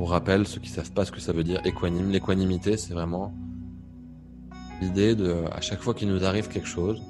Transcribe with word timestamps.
pour 0.00 0.12
rappel, 0.12 0.46
ceux 0.46 0.62
qui 0.62 0.70
savent 0.70 0.92
pas 0.92 1.04
ce 1.04 1.12
que 1.12 1.20
ça 1.20 1.34
veut 1.34 1.44
dire 1.44 1.60
équanime, 1.66 2.10
l'équanimité, 2.10 2.78
c'est 2.78 2.94
vraiment 2.94 3.34
l'idée 4.80 5.14
de, 5.14 5.44
à 5.52 5.60
chaque 5.60 5.82
fois 5.82 5.92
qu'il 5.92 6.08
nous 6.08 6.24
arrive 6.24 6.48
quelque 6.48 6.66
chose, 6.66 7.02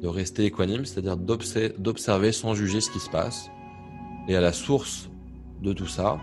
de 0.00 0.08
rester 0.08 0.46
équanime, 0.46 0.86
c'est-à-dire 0.86 1.18
d'observer 1.18 2.32
sans 2.32 2.54
juger 2.54 2.80
ce 2.80 2.90
qui 2.90 2.98
se 2.98 3.10
passe. 3.10 3.50
Et 4.26 4.34
à 4.34 4.40
la 4.40 4.54
source 4.54 5.10
de 5.60 5.74
tout 5.74 5.86
ça, 5.86 6.18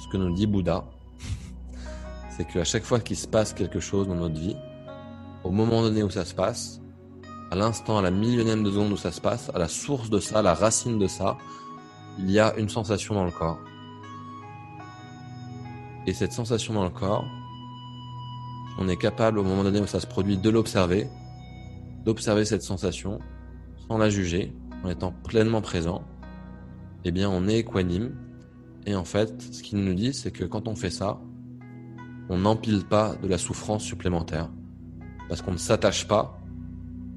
ce 0.00 0.06
que 0.12 0.16
nous 0.16 0.32
dit 0.32 0.46
Bouddha, 0.46 0.84
c'est 2.30 2.46
qu'à 2.46 2.62
chaque 2.62 2.84
fois 2.84 3.00
qu'il 3.00 3.16
se 3.16 3.26
passe 3.26 3.54
quelque 3.54 3.80
chose 3.80 4.06
dans 4.06 4.14
notre 4.14 4.38
vie, 4.38 4.54
au 5.42 5.50
moment 5.50 5.82
donné 5.82 6.04
où 6.04 6.10
ça 6.10 6.24
se 6.24 6.36
passe, 6.36 6.80
à 7.50 7.56
l'instant, 7.56 7.98
à 7.98 8.02
la 8.02 8.12
millionième 8.12 8.62
de 8.62 8.70
seconde 8.70 8.92
où 8.92 8.96
ça 8.96 9.10
se 9.10 9.20
passe, 9.20 9.50
à 9.52 9.58
la 9.58 9.66
source 9.66 10.08
de 10.08 10.20
ça, 10.20 10.40
la 10.40 10.54
racine 10.54 11.00
de 11.00 11.08
ça, 11.08 11.36
il 12.20 12.30
y 12.30 12.38
a 12.38 12.56
une 12.56 12.68
sensation 12.68 13.16
dans 13.16 13.24
le 13.24 13.32
corps. 13.32 13.58
Et 16.08 16.14
cette 16.14 16.32
sensation 16.32 16.72
dans 16.72 16.84
le 16.84 16.90
corps, 16.90 17.26
on 18.78 18.88
est 18.88 18.96
capable 18.96 19.38
au 19.38 19.44
moment 19.44 19.62
donné 19.62 19.78
où 19.78 19.86
ça 19.86 20.00
se 20.00 20.06
produit 20.06 20.38
de 20.38 20.48
l'observer, 20.48 21.06
d'observer 22.06 22.46
cette 22.46 22.62
sensation 22.62 23.18
sans 23.86 23.98
la 23.98 24.08
juger, 24.08 24.56
en 24.82 24.88
étant 24.88 25.12
pleinement 25.12 25.60
présent. 25.60 26.02
Eh 27.04 27.10
bien, 27.10 27.28
on 27.28 27.46
est 27.46 27.58
équanime. 27.58 28.16
Et 28.86 28.94
en 28.94 29.04
fait, 29.04 29.42
ce 29.52 29.62
qu'il 29.62 29.80
nous 29.80 29.92
dit, 29.92 30.14
c'est 30.14 30.30
que 30.30 30.46
quand 30.46 30.66
on 30.66 30.74
fait 30.74 30.88
ça, 30.88 31.20
on 32.30 32.38
n'empile 32.38 32.86
pas 32.86 33.14
de 33.16 33.28
la 33.28 33.36
souffrance 33.36 33.84
supplémentaire. 33.84 34.48
Parce 35.28 35.42
qu'on 35.42 35.52
ne 35.52 35.58
s'attache 35.58 36.08
pas, 36.08 36.40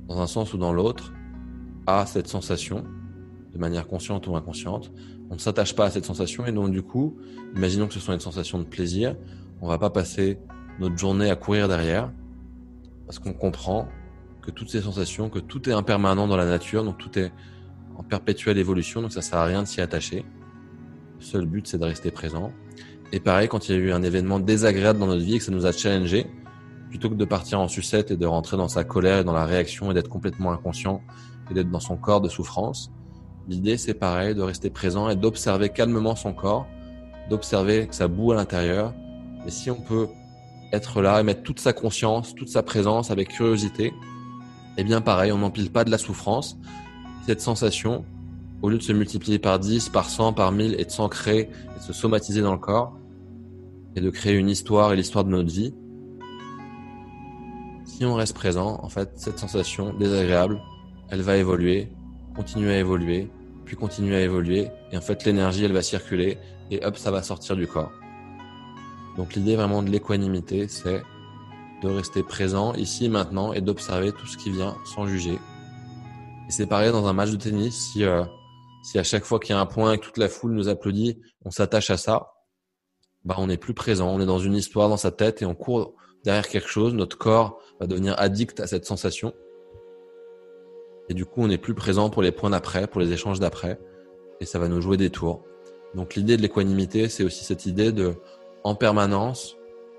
dans 0.09 0.19
un 0.19 0.27
sens 0.27 0.53
ou 0.53 0.57
dans 0.57 0.73
l'autre, 0.73 1.13
à 1.87 2.05
cette 2.05 2.27
sensation, 2.27 2.83
de 3.53 3.57
manière 3.57 3.87
consciente 3.87 4.27
ou 4.27 4.35
inconsciente. 4.35 4.91
On 5.29 5.35
ne 5.35 5.39
s'attache 5.39 5.75
pas 5.75 5.85
à 5.85 5.91
cette 5.91 6.05
sensation 6.05 6.45
et 6.45 6.51
donc 6.51 6.71
du 6.71 6.81
coup, 6.81 7.17
imaginons 7.55 7.87
que 7.87 7.93
ce 7.93 7.99
soit 7.99 8.13
une 8.13 8.19
sensation 8.19 8.59
de 8.59 8.63
plaisir, 8.63 9.15
on 9.61 9.67
va 9.67 9.77
pas 9.77 9.89
passer 9.89 10.39
notre 10.79 10.97
journée 10.97 11.29
à 11.29 11.35
courir 11.35 11.67
derrière, 11.67 12.11
parce 13.05 13.19
qu'on 13.19 13.33
comprend 13.33 13.87
que 14.41 14.51
toutes 14.51 14.69
ces 14.69 14.81
sensations, 14.81 15.29
que 15.29 15.39
tout 15.39 15.69
est 15.69 15.73
impermanent 15.73 16.27
dans 16.27 16.37
la 16.37 16.45
nature, 16.45 16.83
donc 16.83 16.97
tout 16.97 17.19
est 17.19 17.31
en 17.95 18.03
perpétuelle 18.03 18.57
évolution, 18.57 19.01
donc 19.01 19.11
ça 19.11 19.21
sert 19.21 19.37
à 19.37 19.45
rien 19.45 19.61
de 19.61 19.67
s'y 19.67 19.81
attacher. 19.81 20.25
Le 21.19 21.23
seul 21.23 21.45
but, 21.45 21.67
c'est 21.67 21.77
de 21.77 21.85
rester 21.85 22.09
présent. 22.09 22.51
Et 23.11 23.19
pareil, 23.19 23.47
quand 23.47 23.67
il 23.67 23.75
y 23.75 23.75
a 23.75 23.77
eu 23.77 23.91
un 23.91 24.01
événement 24.01 24.39
désagréable 24.39 24.97
dans 24.97 25.07
notre 25.07 25.21
vie 25.21 25.35
et 25.35 25.37
que 25.37 25.43
ça 25.43 25.51
nous 25.51 25.65
a 25.65 25.71
challengé, 25.71 26.25
plutôt 26.89 27.09
que 27.09 27.15
de 27.15 27.25
partir 27.25 27.59
en 27.59 27.67
sucette 27.67 28.11
et 28.11 28.17
de 28.17 28.25
rentrer 28.25 28.57
dans 28.57 28.67
sa 28.67 28.83
colère 28.83 29.19
et 29.19 29.23
dans 29.23 29.33
la 29.33 29.45
réaction 29.45 29.91
et 29.91 29.93
d'être 29.93 30.09
complètement 30.09 30.51
inconscient 30.51 31.01
et 31.49 31.53
d'être 31.53 31.69
dans 31.69 31.79
son 31.79 31.97
corps 31.97 32.21
de 32.21 32.29
souffrance, 32.29 32.91
l'idée 33.51 33.77
c'est 33.77 33.93
pareil, 33.93 34.33
de 34.33 34.41
rester 34.41 34.69
présent 34.69 35.09
et 35.09 35.15
d'observer 35.15 35.69
calmement 35.69 36.15
son 36.15 36.33
corps, 36.33 36.67
d'observer 37.29 37.87
ça 37.91 38.07
boue 38.07 38.31
à 38.31 38.35
l'intérieur. 38.35 38.93
Et 39.45 39.51
si 39.51 39.69
on 39.69 39.81
peut 39.81 40.07
être 40.71 41.01
là 41.01 41.19
et 41.19 41.23
mettre 41.23 41.43
toute 41.43 41.59
sa 41.59 41.73
conscience, 41.73 42.33
toute 42.33 42.47
sa 42.47 42.63
présence 42.63 43.11
avec 43.11 43.27
curiosité, 43.27 43.93
eh 44.77 44.83
bien 44.85 45.01
pareil, 45.01 45.31
on 45.33 45.39
n'empile 45.39 45.69
pas 45.69 45.83
de 45.83 45.91
la 45.91 45.97
souffrance. 45.97 46.57
Cette 47.25 47.41
sensation, 47.41 48.05
au 48.61 48.69
lieu 48.69 48.77
de 48.77 48.83
se 48.83 48.93
multiplier 48.93 49.37
par 49.37 49.59
10, 49.59 49.89
par 49.89 50.09
100, 50.09 50.33
par 50.33 50.53
1000 50.53 50.75
et 50.79 50.85
de 50.85 50.91
s'ancrer 50.91 51.39
et 51.41 51.79
de 51.79 51.83
se 51.83 51.93
somatiser 51.93 52.41
dans 52.41 52.53
le 52.53 52.57
corps 52.57 52.97
et 53.97 54.01
de 54.01 54.09
créer 54.09 54.35
une 54.35 54.49
histoire 54.49 54.93
et 54.93 54.95
l'histoire 54.95 55.25
de 55.25 55.29
notre 55.29 55.51
vie, 55.51 55.73
si 57.83 58.05
on 58.05 58.15
reste 58.15 58.33
présent, 58.33 58.79
en 58.81 58.87
fait, 58.87 59.11
cette 59.15 59.37
sensation 59.37 59.93
désagréable, 59.93 60.61
elle 61.09 61.21
va 61.21 61.35
évoluer, 61.35 61.89
continuer 62.33 62.75
à 62.75 62.79
évoluer, 62.79 63.29
puis 63.71 63.77
continuer 63.77 64.17
à 64.17 64.19
évoluer, 64.19 64.67
et 64.91 64.97
en 64.97 65.01
fait, 65.01 65.23
l'énergie, 65.23 65.63
elle 65.63 65.71
va 65.71 65.81
circuler, 65.81 66.37
et 66.71 66.85
hop, 66.85 66.97
ça 66.97 67.09
va 67.09 67.23
sortir 67.23 67.55
du 67.55 67.67
corps. 67.67 67.93
Donc 69.15 69.33
l'idée 69.33 69.55
vraiment 69.55 69.81
de 69.81 69.89
l'équanimité, 69.89 70.67
c'est 70.67 71.01
de 71.81 71.87
rester 71.87 72.21
présent 72.21 72.73
ici 72.73 73.07
maintenant 73.07 73.53
et 73.53 73.61
d'observer 73.61 74.11
tout 74.11 74.27
ce 74.27 74.35
qui 74.35 74.51
vient 74.51 74.75
sans 74.83 75.05
juger. 75.05 75.35
Et 76.49 76.51
c'est 76.51 76.67
pareil 76.67 76.91
dans 76.91 77.07
un 77.07 77.13
match 77.13 77.29
de 77.29 77.37
tennis, 77.37 77.93
si, 77.93 78.03
euh, 78.03 78.25
si 78.83 78.99
à 78.99 79.03
chaque 79.03 79.23
fois 79.23 79.39
qu'il 79.39 79.55
y 79.55 79.57
a 79.57 79.61
un 79.61 79.65
point 79.65 79.93
et 79.93 79.97
que 79.99 80.03
toute 80.03 80.17
la 80.17 80.27
foule 80.27 80.51
nous 80.51 80.67
applaudit, 80.67 81.21
on 81.45 81.49
s'attache 81.49 81.91
à 81.91 81.95
ça, 81.95 82.33
bah 83.23 83.35
on 83.37 83.47
n'est 83.47 83.55
plus 83.55 83.73
présent, 83.73 84.09
on 84.09 84.19
est 84.19 84.25
dans 84.25 84.39
une 84.39 84.55
histoire 84.55 84.89
dans 84.89 84.97
sa 84.97 85.11
tête 85.11 85.41
et 85.41 85.45
on 85.45 85.55
court 85.55 85.95
derrière 86.25 86.49
quelque 86.49 86.67
chose, 86.67 86.93
notre 86.93 87.17
corps 87.17 87.61
va 87.79 87.87
devenir 87.87 88.19
addict 88.19 88.59
à 88.59 88.67
cette 88.67 88.83
sensation. 88.83 89.33
Et 91.11 91.13
du 91.13 91.25
coup, 91.25 91.41
on 91.41 91.47
n'est 91.47 91.57
plus 91.57 91.73
présent 91.73 92.09
pour 92.09 92.21
les 92.21 92.31
points 92.31 92.51
d'après, 92.51 92.87
pour 92.87 93.01
les 93.01 93.11
échanges 93.11 93.41
d'après, 93.41 93.77
et 94.39 94.45
ça 94.45 94.59
va 94.59 94.69
nous 94.69 94.79
jouer 94.79 94.95
des 94.95 95.09
tours. 95.09 95.43
Donc 95.93 96.15
l'idée 96.15 96.37
de 96.37 96.41
l'équanimité, 96.41 97.09
c'est 97.09 97.25
aussi 97.25 97.43
cette 97.43 97.65
idée 97.65 97.91
de 97.91 98.15
en 98.63 98.75
permanence 98.75 99.57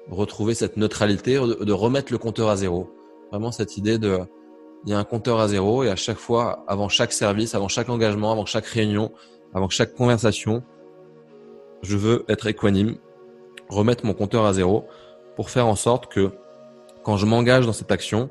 retrouver 0.08 0.54
cette 0.54 0.78
neutralité, 0.78 1.34
de, 1.34 1.72
remettre 1.72 2.12
le 2.12 2.18
compteur 2.18 2.48
à 2.48 2.56
zéro. 2.56 2.90
Vraiment 3.30 3.52
cette 3.52 3.76
idée 3.76 3.98
de, 3.98 4.20
il 4.86 4.90
y 4.90 4.94
a 4.94 4.98
un 4.98 5.04
compteur 5.04 5.38
à 5.38 5.48
zéro 5.48 5.84
et 5.84 5.90
à 5.90 5.96
chaque 5.96 6.16
fois, 6.16 6.64
avant 6.66 6.88
chaque 6.88 7.12
service, 7.12 7.54
avant 7.54 7.68
chaque 7.68 7.90
engagement, 7.90 8.32
avant 8.32 8.46
chaque 8.46 8.64
réunion, 8.64 9.12
avant 9.52 9.68
chaque 9.68 9.94
conversation, 9.94 10.62
je 11.82 11.98
veux 11.98 12.24
être 12.28 12.46
équanime, 12.46 12.96
remettre 13.68 14.06
mon 14.06 14.14
compteur 14.14 14.46
à 14.46 14.54
zéro 14.54 14.86
pour 15.36 15.50
faire 15.50 15.66
en 15.66 15.76
sorte 15.76 16.10
que 16.10 16.30
quand 17.02 17.18
je 17.18 17.26
m'engage 17.26 17.66
dans 17.66 17.74
cette 17.74 17.92
action, 17.92 18.30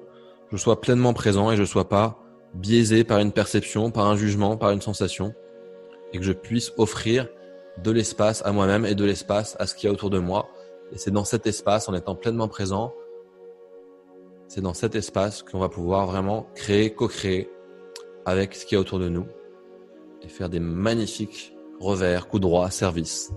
je 0.52 0.58
sois 0.58 0.82
pleinement 0.82 1.14
présent 1.14 1.52
et 1.52 1.58
je 1.58 1.64
sois 1.64 1.88
pas 1.88 2.18
biaisé 2.54 3.04
par 3.04 3.20
une 3.20 3.32
perception, 3.32 3.92
par 3.92 4.08
un 4.08 4.16
jugement, 4.16 4.58
par 4.58 4.72
une 4.72 4.82
sensation 4.82 5.34
et 6.14 6.18
que 6.18 6.24
je 6.24 6.34
puisse 6.34 6.74
offrir 6.78 7.28
de 7.84 7.92
l'espace 7.92 8.42
à 8.46 8.52
moi-même 8.52 8.86
et 8.86 8.96
de 8.96 9.06
l'espace 9.06 9.56
à 9.60 9.68
ce 9.68 9.76
qu'il 9.76 9.88
y 9.88 9.90
a 9.90 9.94
autour 9.94 10.10
de 10.10 10.20
moi. 10.20 10.50
Et 10.92 10.98
c'est 10.98 11.12
dans 11.12 11.24
cet 11.24 11.48
espace, 11.48 11.88
en 11.88 11.94
étant 11.94 12.16
pleinement 12.16 12.48
présent, 12.48 12.94
c'est 14.48 14.62
dans 14.62 14.74
cet 14.74 14.96
espace 14.96 15.44
qu'on 15.44 15.60
va 15.60 15.70
pouvoir 15.70 16.08
vraiment 16.08 16.48
créer, 16.56 16.94
co-créer 16.94 17.50
avec 18.26 18.54
ce 18.54 18.66
qu'il 18.66 18.76
y 18.76 18.78
a 18.78 18.82
autour 18.82 19.00
de 19.00 19.08
nous 19.08 19.26
et 20.22 20.28
faire 20.28 20.50
des 20.50 20.60
magnifiques 20.60 21.56
revers, 21.80 22.28
coups 22.28 22.42
droits, 22.42 22.70
services 22.70 23.32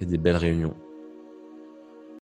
et 0.00 0.06
des 0.06 0.18
belles 0.18 0.36
réunions. 0.36 0.76